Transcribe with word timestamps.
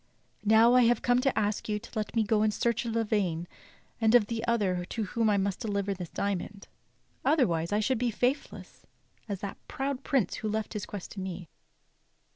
Now 0.45 0.73
I 0.73 0.81
have 0.85 1.03
come 1.03 1.21
to 1.21 1.37
ask 1.37 1.69
you 1.69 1.77
to 1.77 1.91
let 1.95 2.15
me 2.15 2.23
go 2.23 2.41
in 2.41 2.49
search 2.49 2.85
of 2.85 2.93
Lavaine 2.95 3.47
and 4.01 4.15
of 4.15 4.25
that 4.25 4.49
other 4.49 4.83
to 4.83 5.03
whom 5.03 5.29
I 5.29 5.37
must 5.37 5.59
deliver 5.59 5.93
this 5.93 6.09
diamond, 6.09 6.67
otherwise 7.23 7.71
I 7.71 7.81
should 7.81 7.99
be 7.99 8.09
faithless 8.09 8.87
as 9.29 9.41
that 9.41 9.57
proud 9.67 10.03
prince 10.03 10.37
who 10.37 10.49
left 10.49 10.73
his 10.73 10.87
quest 10.87 11.11
to 11.11 11.19
me. 11.19 11.49